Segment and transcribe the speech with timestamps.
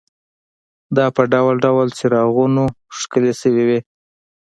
[0.95, 2.63] دا په ډول ډول څراغونو
[2.97, 3.79] ښکلې شوې وې.